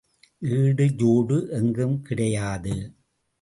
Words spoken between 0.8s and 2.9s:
ஜோடு எங்கும் கிடையாது.